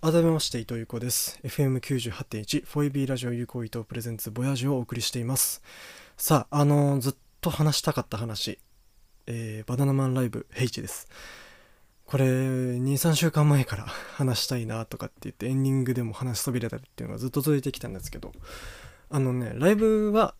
[0.00, 1.38] 改めまして伊藤優子です。
[1.44, 5.62] FM98.1 フォイビーラジオ有効伊藤プレゼンツボヤージュをお送りしています。
[6.16, 8.58] さああのーずっと話したかった話。
[9.28, 11.06] えーバナナマンライブヘイチです。
[12.08, 13.84] これ23週間前から
[14.16, 18.32] 話したいなとかって言ってエンディングでも話しそびれたりっていうのがずっと続いてきたんですけど
[19.10, 20.34] あのねライブは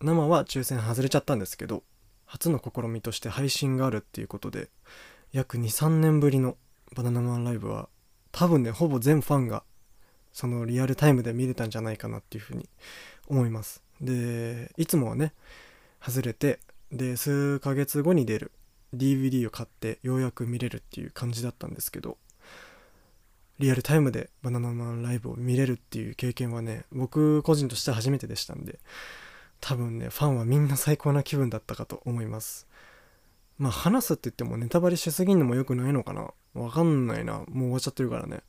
[0.00, 1.84] 生は抽選外れちゃったんですけど
[2.24, 4.70] 初の試みとして配信があるっていうことで
[5.30, 6.56] 約23年ぶりの
[6.96, 7.88] バナナマンライブは
[8.32, 9.62] 多分ねほぼ全ファンが
[10.32, 12.68] そのリアルタイムで見れたんじゃないかなっていうふうに
[13.28, 13.84] 思います。
[14.00, 15.32] でいつもはね
[16.04, 16.58] 外れて
[16.90, 18.50] で数ヶ月後に出る。
[18.94, 22.18] DVD を買ってようやく見れるっていう感じだったんですけど
[23.58, 28.78] リアルタイムでバナナマンライブを見れるっていう経験はね僕個人として初めてでしたんで
[29.60, 32.66] 多分ねファンはみんな最高な気分だったかと思います。
[33.58, 36.32] まあ話すって言ってもネタバレしすぎんのも良くないのかな？
[36.54, 37.34] わかんないな。
[37.34, 38.40] もう終わっちゃってるからね。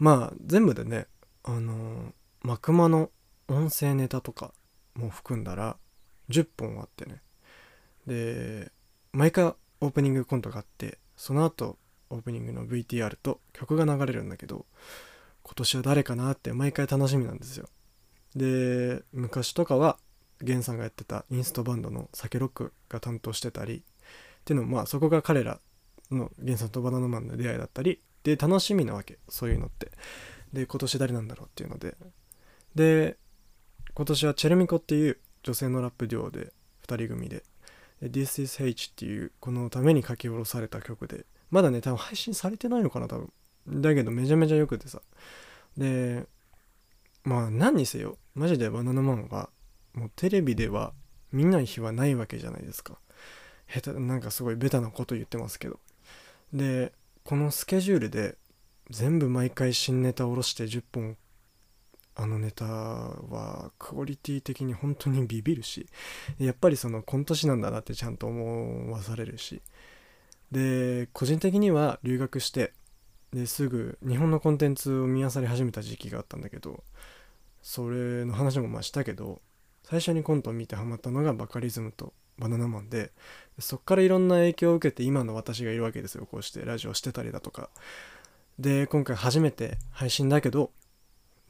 [0.00, 1.06] まあ全部でね
[1.44, 2.12] あのー
[2.42, 3.10] マクマの
[3.48, 4.52] 音声ネタとか
[4.94, 5.76] も含んだら
[6.30, 7.22] 10本あってね。
[8.06, 8.72] で
[9.12, 11.78] 毎回オープニングコントがあってその後
[12.10, 14.66] オープニングの VTR と曲が流れるんだけど
[15.42, 17.68] 今年は誰かなって毎回楽しみなんですよ。
[18.36, 19.98] で昔とかは
[20.40, 23.82] ゲンさんがやってたインストバンドのサケロックが担当してたりっ
[24.44, 25.60] ていうのもまあそこが彼ら
[26.10, 29.90] のゲンさんとバナナマンの出会いだったりで楽しみなわけそういうのって。
[30.52, 31.96] で今年誰なんだろうっていうので。
[32.74, 33.16] で
[33.94, 36.52] 今年はチェルミコっていう女性のラップデュオで
[36.86, 37.42] 2人組で
[38.02, 41.26] This is H っていうこのために書き下ろされた曲で。
[41.50, 43.32] まだね多分配信されてないのかな多分。
[43.68, 45.02] だけどめちゃめちゃ良くてさ。
[45.76, 46.26] で
[47.24, 49.50] まあ何にせよマジでバナナマンは
[49.92, 50.92] もうテレビでは
[51.32, 52.98] 見ない日はないわけじゃないですか。
[53.68, 55.78] 下手なんかすごいベタなこと言ってますけど。
[56.52, 56.92] で
[57.24, 58.36] このスケジュールで
[58.88, 61.16] 全部毎回新ネタ下ろして10本
[62.20, 65.86] あのネタはクオリティ的に本当にビビるし
[66.38, 69.62] やっぱりそのコント師なんだなってちゃんと思わされるし。
[70.52, 72.72] で個人的には留学して
[73.32, 76.82] ですぐ日本のコンテンツを見漁り始めた時期があったんだけど
[77.62, 79.40] それの話もまあしたけど
[79.84, 83.12] 最初にコントを見てハマったのがバカリズムとバナナマンで
[83.60, 86.26] そっからいろんな影響を受けて今の私がいるわけですよ。
[86.26, 87.68] こうしてラジオしてたりだとか。
[88.58, 90.70] で今回初めて配信だけど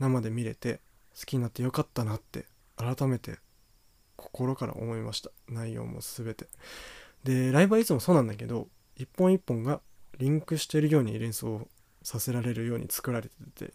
[0.01, 0.81] 生で見れて
[1.19, 3.39] 好きになってよかったなって改めて
[4.17, 5.31] 心から思いました。
[5.49, 6.49] 内容も全て。
[7.25, 9.81] でライブはいつもそうなんだけど一本一本が
[10.19, 11.69] リンクしてるように連想
[12.03, 13.73] させられるように作られてて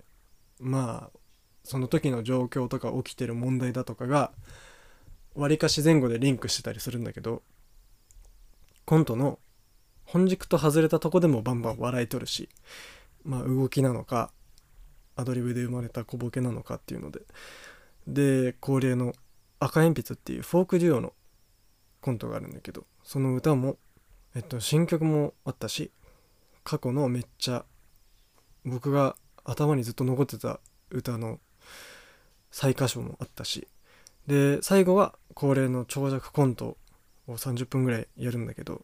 [0.60, 1.20] まあ
[1.64, 4.32] その時の状況とか起きてる問題だとかが
[5.36, 7.44] わりかし前後でリンクしてたりするんだけど
[8.86, 9.40] コントの
[10.06, 12.50] 本軸と外れたとこでもバンバン笑いとるし
[13.24, 14.32] まあ動きなのか
[15.16, 17.22] アドリブで生まれた小ボケなのかっていうので。
[18.08, 19.14] で恒例の
[19.60, 21.14] 赤鉛筆っていうフォークデュオの
[22.02, 23.78] コントがあるんだけどその歌も、
[24.36, 25.92] えっと、新曲もあったし
[26.64, 27.66] 過去のめっちゃ
[28.64, 30.60] 僕が頭にずっと残ってた
[30.92, 31.40] 歌の
[32.52, 33.68] 最歌唱もあったし
[34.28, 36.78] で最後は恒例の長尺コント
[37.28, 38.84] を30分ぐらいやるんだけど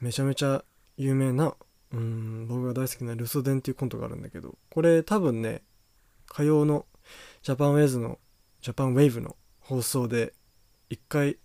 [0.00, 0.64] めちゃめちゃ
[0.96, 1.54] 有名な
[1.92, 5.62] うん僕が大好きな「留守電」っていうコントがあるんだけどこれ多分ね
[6.26, 6.86] 火曜の
[7.42, 8.18] ジャパンウェイズの
[8.60, 10.34] ジャパンウェイブの放送で
[10.90, 11.38] 一回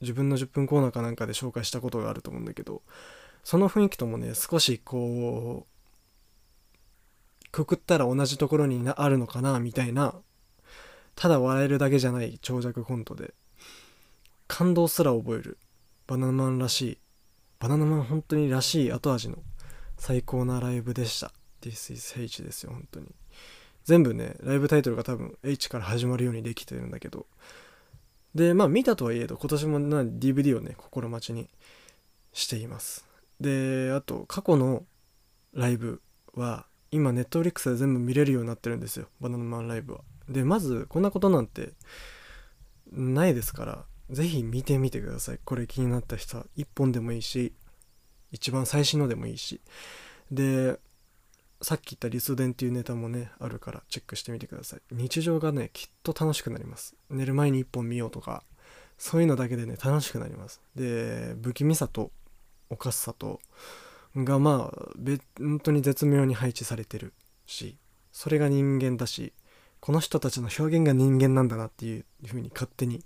[0.00, 2.82] 自分の10分コーナーかなんかで紹介したことがあると思うんだけど
[3.44, 10.14] その雰囲気ともね少しこうくくったら同じところにあるのかなみたいな
[11.14, 13.34] ただ笑えるだけじゃない長尺コントで
[14.48, 15.58] 感動すら覚える
[16.06, 16.98] バナナマンらしい
[17.58, 19.38] バナナマン本当にらしい後味の
[20.02, 23.06] 最高なライブでした This is H ですよ本当に。
[23.84, 27.26] 全部ねライブタイトルが多分 H から始まるようにできてるんだけど。
[28.34, 31.48] でまあ見たとはいえど今年もな DVD をね心待ちに
[32.32, 33.06] しています。
[33.40, 34.82] であと過去の
[35.54, 36.02] ライブ
[36.34, 39.06] は今 Netflix で全部見れるようになってるんですよ。
[39.20, 40.00] バナナマンライブは。
[40.28, 41.74] でまずこんなことなんて
[42.90, 45.38] ないですから是非見てみてください。
[45.44, 47.52] これ気になった人は1本でもいいし
[48.32, 49.60] 一番最新のでもいいし。
[50.30, 50.78] で
[51.60, 54.80] さっき言った「リスデン」っていうネタもねあるからチェックしてみてください。
[54.90, 56.96] 日常がねきっと楽しくなります。
[57.08, 58.42] 寝る前に1本見ようとか
[58.98, 60.60] そういうのだけでね楽しくなります。
[60.74, 62.10] で不気味さと
[62.68, 63.40] おかしさと
[64.16, 64.88] がまあ
[65.38, 67.12] 本当に絶妙に配置されてる
[67.46, 67.76] し
[68.10, 69.32] それが人間だし
[69.80, 73.04] この人たちの表現が人間なんだなっていう風に勝手に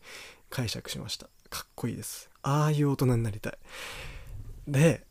[0.51, 1.29] 解釈しました。
[1.49, 2.31] かっこいいです。
[2.43, 3.59] ああいう大人になりたい。
[4.69, 5.07] で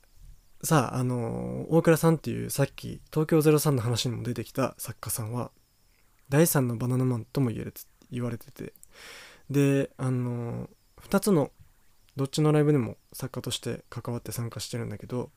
[0.66, 5.52] さああの大倉さんっていうさっき東京03の話にも出てきた作家さんは
[6.30, 7.74] 第3のバナナマンとも言える
[8.12, 8.74] 言われてて。
[9.50, 10.70] であの
[11.02, 11.52] 2つの
[12.16, 15.30] どっちのライブでも作家として関わって参加してるんだけど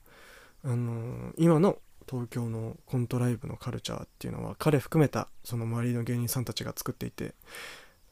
[0.65, 7.35] あの今の東京のコントライブのカルチャーっていうのは彼含めたその周りの芸人さんたちが作っていて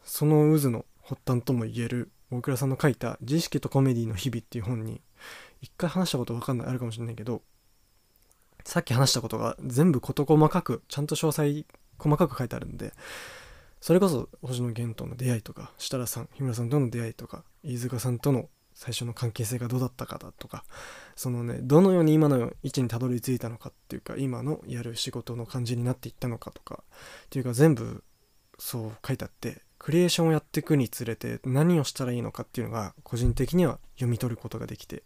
[0.05, 5.01] その渦の発端とも言える大倉さんの書いた「自意識とコメディの日々」っていう本に
[5.67, 7.43] 一回話したこと分かんないあるかもしれないけど
[8.65, 11.67] さっき話したことが全部事細かくちゃんと詳細
[11.99, 12.93] 細かく書いてあるんで
[13.81, 20.65] それこそ星野源との出会いとか設楽さん日村さんとの出会いとか飯塚さんとの最初の関係性がどうだったかだとか
[21.17, 26.85] そのねどのように今の位置にたどり着いたのかっていうか今のやる仕事の感じになっていったのかとか
[27.25, 28.05] っていうか全部
[28.59, 35.05] そう書いてあってクリエーションをやっていくにつれて何をしたらいいのかっていうのが個人的には読み取ることができて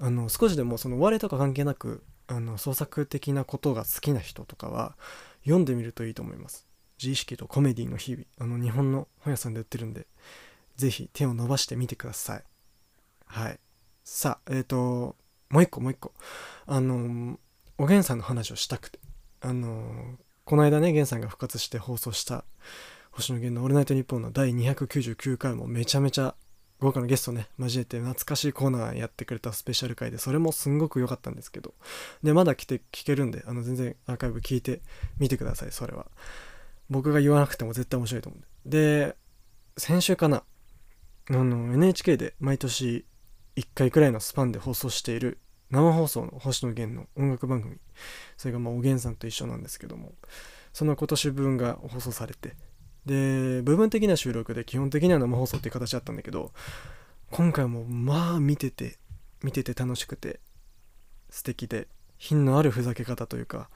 [0.00, 4.96] あの少しでもその我とか関係なくあの創作的なことが好きな人とかは
[5.42, 6.66] 読んでみるといいと思います。
[6.98, 8.24] 自意識とコメディの日々。
[8.38, 10.06] あの日本の本屋さんで売ってるんで
[10.76, 12.44] 是非手を伸ばしてみてください。
[13.26, 13.58] はい。
[14.04, 15.16] さあえっ、ー、と
[15.48, 16.12] もう一個もう一個。
[16.66, 17.38] あの
[17.78, 18.98] おげんさんの話をしたくて。
[19.40, 22.44] あのこの間ねげんさんが復活して放送した
[23.10, 26.34] 星野源の「オールナイトニッポン」の第299回もめちゃめちゃ
[26.80, 31.74] 豪華なゲストね交えて懐かしいコーナーやってくれたスペシャル回でそれもすんごく良かったんですけど
[32.22, 34.80] でまだ来て聞けるんであの全然アーカイブ聞いて
[35.18, 36.06] みてくださいそれは
[36.88, 39.16] 僕が言わなくても絶対面白いと思うんでで
[39.76, 40.42] 先週かな
[41.30, 43.04] あの NHK で毎年
[43.56, 45.38] 1回くらいのスパンで放送している
[45.70, 47.76] 生放送の星野源の音楽番組
[48.36, 50.12] それがまあおげんさんと一緒なんですけども
[50.72, 52.54] その今年分が放送されて
[53.08, 56.52] で部分的な収録で基本的には生放送っていう形だったんだけど
[57.30, 58.98] 今回もまあ見てて
[59.42, 60.40] 見てて楽しくて
[61.30, 61.88] 素敵で
[62.18, 63.70] 品のあるふざけ方というか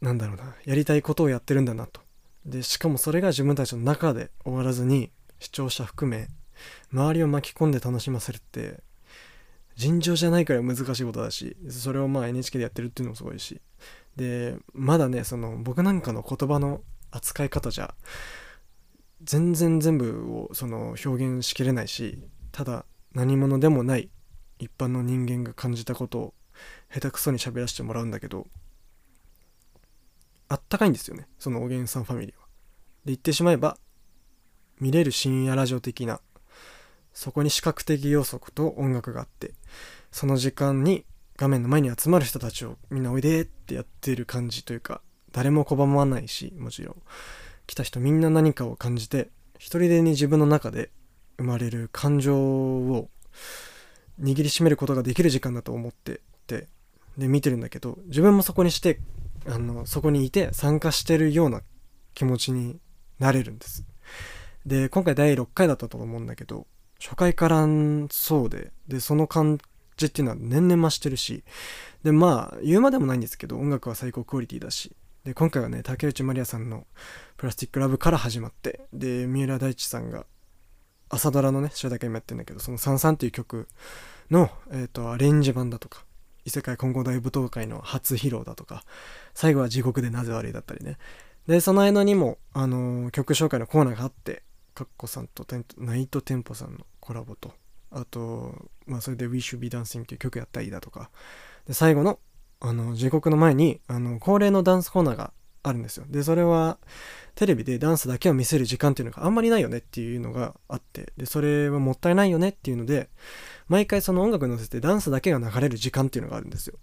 [0.00, 2.00] なんだろうなやりたいことをやってるんだなと。
[2.46, 6.28] でしかもそれが自分たちの中で終わらずに視聴者含め
[6.90, 8.82] 周りを巻き込んで楽しませるって
[9.76, 13.60] 尋常じゃないくらい難しいことだしそれをまあ NHK でやってるっていうのもすごいし。
[14.16, 16.80] でまだねその僕なんかの言葉の
[17.10, 17.94] 扱い方じゃ
[19.22, 22.18] 全然全部をその表現しきれないし
[22.52, 24.08] ただ何者でもない
[24.58, 26.34] 一般の人間が感じたことを
[26.92, 28.46] 下手くそに喋らせてもらうんだけど
[30.48, 32.46] あったかいんですよねそのおげんさんファミリーは。
[33.04, 33.76] で言ってしまえば
[34.80, 36.20] 見れる深夜ラジオ的な
[37.12, 39.52] そこに視覚的要素と音楽があって
[40.10, 41.04] その時間に
[41.36, 45.00] 画面の前に集まる人たちをみんなおいでってやってる感じというか
[45.32, 46.96] 誰も拒まないしもちろん。
[47.66, 50.90] 来た人みんな何かを感じて一人でに自分の中で
[51.38, 53.08] 生まれる感情を
[54.20, 56.66] 握りしめることができる時間だと思ってて
[57.16, 59.00] で見てるんだけど自分もそこにして
[59.46, 61.62] あのそこにいて参加してるような
[62.14, 62.78] 気持ちに
[63.18, 63.84] なれるんです。
[64.66, 66.66] で今回第6回だったと思うんだけど
[67.00, 67.66] 初回から
[68.10, 69.58] そうででその感
[69.96, 71.44] じっていうのは年々増してるし
[72.02, 74.94] でまあ言うまでもないんですけど音楽は最高クオリティだし
[75.24, 76.86] で今回はね竹内まりやさんの
[77.36, 80.24] 「プラスティックラブ」から始まってで三浦大知さんが
[81.10, 83.68] 朝ドラのね主題歌今やってるんだけどその「さんさん」っていう曲
[84.30, 86.04] の、えーと、アレンジ版だとか
[86.44, 88.84] 異世界混合大舞踏会の初披露だとか
[89.34, 90.96] 最後は地獄でなぜ悪いだったりね。
[91.46, 94.44] でその間にも、あのー、曲紹介のコーナーがあって
[94.74, 95.44] かっこさんと
[95.78, 97.52] ナイトテンポさんのコラボと
[97.90, 101.10] あと、まあ、それで We Should Be Dancing っていう曲やったりだとか。
[101.66, 102.18] で最後の
[102.60, 105.32] あの地獄の前にあの恒例のダンスコーナーが
[105.62, 106.04] あるんですよ。
[106.08, 106.78] でそれは
[107.34, 113.08] テレビでダンスだけを見せる時間っていうのがあんまりないよねっていうのがあってでそれはもったいないよねっていうので
[113.68, 116.78] 毎回その音楽に乗せてダンスだけが流れる時間っていうのがあるんですよ。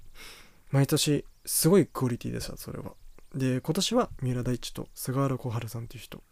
[0.72, 2.94] 毎年すごいクオリティでしたそれは。
[3.36, 6.24] で今年は三浦大知と菅原小春さんっていう人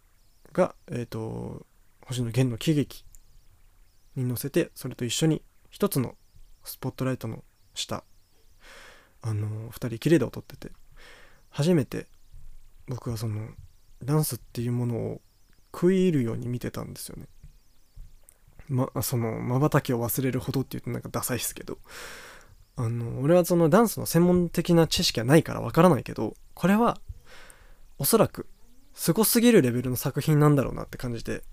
[0.54, 1.66] がえっ、ー、と
[2.06, 3.06] 星野源の喜劇
[4.16, 6.16] に乗せてそれと一緒に一つの
[6.64, 7.44] スポットライトの
[7.74, 8.04] 下
[9.26, 10.72] あの2人きれいで踊ってて
[11.50, 12.06] 初めて
[12.88, 13.48] 僕はその
[14.04, 15.22] ダンスっていうものを
[15.74, 17.26] 食い入るように見てたんですよね。
[18.68, 21.78] ま、その瞬きを忘れるほどって言うとなんかダサいですけど
[22.76, 26.98] あの俺はそのダンスの専門的な知識はないからわからないけどこれは
[28.00, 28.48] おそらく
[28.96, 31.44] すごすぎるレベルの作品なんだろうなって感じで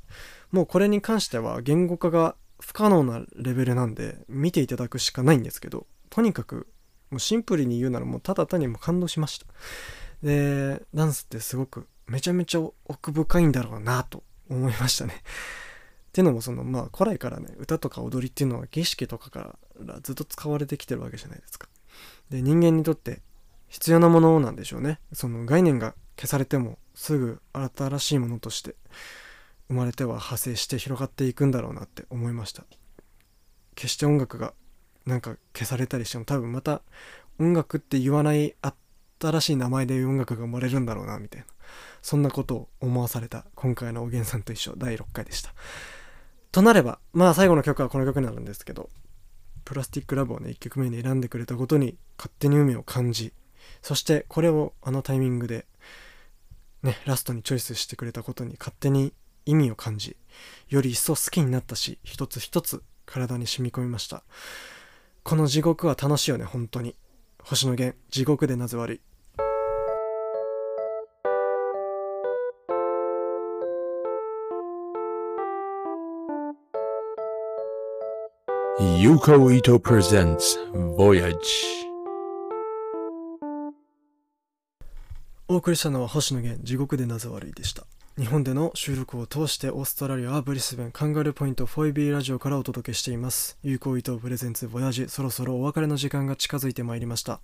[0.52, 6.66] もうこれに関しては言語化が不可能なレベルなんで見ていただくしかないんですけどとにかく
[7.12, 9.46] もうシンプルに言うならもうただ単にも感動しました。
[10.22, 15.14] でダンスってすごくめちゃめちゃ奥深いんだろうなと思いましたね。
[15.14, 21.68] っていうのもそのまあ古来からね歌とか踊りっていうのは儀式とかからずっと使われてきてるわけじゃないですか。
[22.30, 23.20] で人間にとって
[23.68, 24.98] 必要なものなんでしょうね。
[25.12, 28.74] その概念が消されてもすぐ新しいものとして
[29.68, 32.64] 生まれては派生して広がっていくんだろうなって思いました。
[33.74, 34.54] 決して音楽が
[35.06, 36.82] なんか消されたりしても多分また
[37.38, 38.54] 音楽って言わない
[39.18, 41.46] 新しい名前で音楽が生まれるんだろうなみたいな。
[42.02, 45.54] そんなことを思わされた今回のおげんさんと一緒第6回でした。
[46.50, 48.90] となればまあ最後の曲はこの曲になるんですけど
[49.64, 53.32] プラスティックラブをね1曲目に選んでくれたことに勝手に海を感じ
[53.80, 55.66] そしてこれをあのタイミングで
[56.82, 59.14] ねラストにチョイスしてくれたことに勝手に
[59.46, 60.16] 意味を感じ
[60.68, 64.22] より一層好きになったし一つ一つ体に染み込みました。
[65.24, 66.96] この地獄は楽しいよね、本当に。
[67.44, 69.00] 星野源、地獄でなぜ悪い
[79.00, 80.58] ？Yuko Ito presents
[80.96, 81.36] Voyage
[85.48, 87.84] お送りしたのは星野源地獄でなぜ悪いでした
[88.18, 93.56] 日本での収録を通してオーストラリアブリスベンカンガルーポイント 4B ラジオからお届けしています。
[93.62, 97.40] 有効伊藤プレゼンツボヤジそろそろお別れの時間が近づいてまいりました。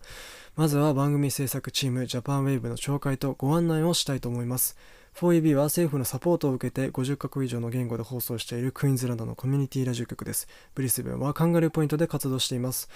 [0.57, 4.77] まずは番組制作チームジャパンウェーブの紹介とご案内をしたいと思います。
[5.15, 10.49] 4EB は政府のサポートを受けて50カ国以上の言語で放送しているクイーンズランドのコミュニティラジオ局です。
[10.75, 12.91] ブリスベンはカンガルーポイントで活動しています。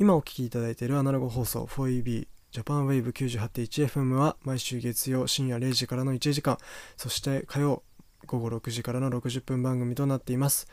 [0.00, 6.58] 今お聴きいただいているアナログ放送 4EB ジャパンウェーブ 98.1FM は毎週月曜深夜0時からの1時間、
[6.98, 7.82] そして火曜
[8.26, 10.68] 午後6時からの60分番組となっています。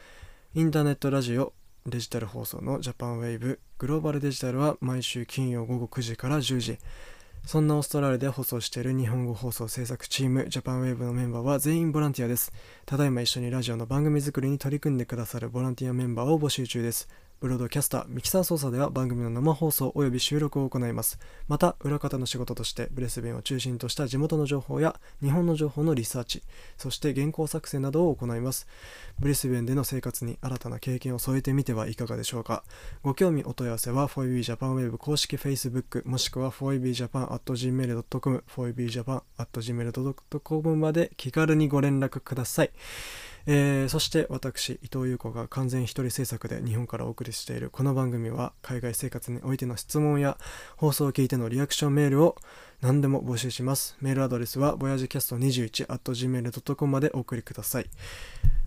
[0.54, 1.54] インターネットラジオ、
[1.86, 6.80] デジタル放送のジャパンウェーブグローバルデジタルは毎週金曜午後9時から10時。
[7.46, 12.52] そんなオーストラリアで放送している日本語放送制作チームジャパンウェーブのメンバーは全員ボランティアです。
[12.86, 17.08] ただいま一緒にラジオの番組作りに取り組んでくださるボランティアメンバーを募集中です。
[17.40, 21.20] ブロードキャスター、ミキサー操作では番組の生放送及び収録を行います。
[21.48, 26.44] また、裏方の仕事としてブレスベンを中心とした地元の情報や日本の情報のリサーチ、
[26.78, 28.68] そして原稿作成などを行います。
[29.20, 32.66] ブレスベンでの生活に新たな経験を添えてみてはいかがでしょうか。
[33.04, 42.72] ご興味お問い合わせは 4EB Japan Web 公式 Facebook もしくは 4EBJapan.gmail.com、4EBJapan.gmail.com まで気軽にご連絡ください。
[43.52, 50.38] えーそして私伊藤優子が完全一人制作で日本からお送りしているこの番組は海外生活においての質問や
[50.78, 52.36] 放送を聞いてのリアクションメールを
[52.82, 53.98] 何でも募集します。
[54.02, 57.90] メールアドレスは voyagecast21.gmail.com までお送りください。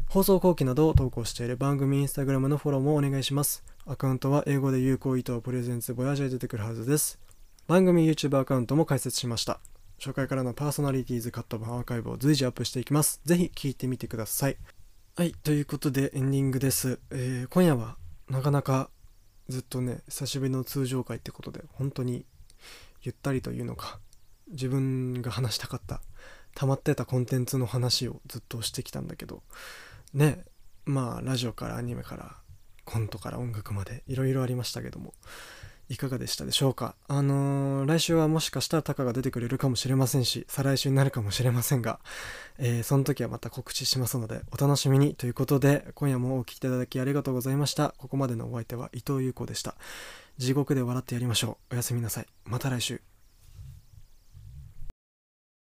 [0.08, 3.62] 放送後期などを投稿している番組インスタグラムのフォローもお願いします。
[3.86, 7.20] アカウントは英語で有効伊藤プレゼンツボヤジュで出てくるはずです。
[7.68, 9.60] 番組 YouTube アカウントも開設しました。
[10.04, 13.20] 初回からのパーソナリティーズカット版アーカイブを随時アップしていきます。
[13.24, 14.56] ぜひ聞いてみてください。
[15.14, 17.96] はいということでエンディングです、えー今夜は
[18.28, 18.90] なかなか
[19.48, 22.24] ずっとね久しぶりの通常回ってことで本当に
[23.02, 24.00] ゆったりというのか
[24.50, 26.00] 自分が話したかった
[26.56, 29.44] 溜まってたコンテンツの話をずっとしてきたんだけど
[30.14, 30.42] ね
[30.84, 32.34] まあラジオからアニメから
[32.84, 35.14] コントから音楽までいろいろありましたけども
[35.92, 36.94] いかがでしたでしょうか？
[37.06, 42.00] あのー来週はもしかしたらタカが出てくれるかもしれませんし再来週になるかもしれませんが、
[42.58, 47.94] えーその時はまた告知しますのでお楽しみにということで今夜もお聴きいただきありがとうございました。
[47.98, 49.74] ここまでのお相手は伊藤優子でした。
[50.38, 51.74] 地獄で笑ってやりましょう。
[51.74, 52.26] おやすみなさい。
[52.46, 53.11] また来週。